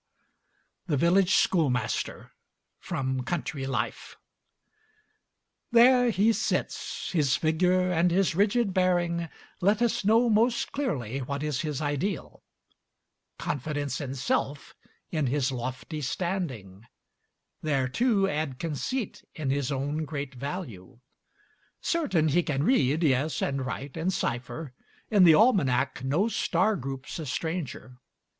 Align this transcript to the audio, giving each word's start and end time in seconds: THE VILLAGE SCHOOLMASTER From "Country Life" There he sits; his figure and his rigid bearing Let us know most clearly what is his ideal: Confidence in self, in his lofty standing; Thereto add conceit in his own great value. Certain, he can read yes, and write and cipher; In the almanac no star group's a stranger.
THE 0.87 0.97
VILLAGE 0.97 1.31
SCHOOLMASTER 1.35 2.31
From 2.79 3.21
"Country 3.21 3.67
Life" 3.67 4.17
There 5.71 6.09
he 6.09 6.33
sits; 6.33 7.11
his 7.11 7.35
figure 7.35 7.91
and 7.91 8.09
his 8.09 8.33
rigid 8.33 8.73
bearing 8.73 9.29
Let 9.61 9.79
us 9.79 10.03
know 10.03 10.27
most 10.27 10.71
clearly 10.71 11.19
what 11.19 11.43
is 11.43 11.61
his 11.61 11.83
ideal: 11.83 12.41
Confidence 13.37 14.01
in 14.01 14.15
self, 14.15 14.73
in 15.11 15.27
his 15.27 15.51
lofty 15.51 16.01
standing; 16.01 16.87
Thereto 17.61 18.25
add 18.25 18.57
conceit 18.57 19.23
in 19.35 19.51
his 19.51 19.71
own 19.71 20.05
great 20.05 20.33
value. 20.33 20.97
Certain, 21.79 22.29
he 22.29 22.41
can 22.41 22.63
read 22.63 23.03
yes, 23.03 23.39
and 23.39 23.63
write 23.67 23.95
and 23.95 24.11
cipher; 24.11 24.73
In 25.11 25.25
the 25.25 25.35
almanac 25.35 26.03
no 26.03 26.27
star 26.27 26.75
group's 26.75 27.19
a 27.19 27.25
stranger. 27.27 27.97